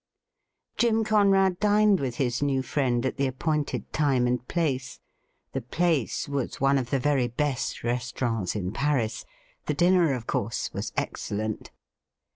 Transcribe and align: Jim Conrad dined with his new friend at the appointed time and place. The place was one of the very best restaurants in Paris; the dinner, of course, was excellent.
Jim 0.77 1.03
Conrad 1.03 1.59
dined 1.59 1.99
with 1.99 2.15
his 2.15 2.41
new 2.41 2.63
friend 2.63 3.05
at 3.05 3.17
the 3.17 3.27
appointed 3.27 3.93
time 3.93 4.25
and 4.25 4.47
place. 4.47 4.99
The 5.53 5.61
place 5.61 6.27
was 6.27 6.59
one 6.59 6.79
of 6.79 6.89
the 6.89 6.97
very 6.97 7.27
best 7.27 7.83
restaurants 7.83 8.55
in 8.55 8.71
Paris; 8.71 9.25
the 9.67 9.75
dinner, 9.75 10.13
of 10.13 10.25
course, 10.25 10.73
was 10.73 10.91
excellent. 10.97 11.69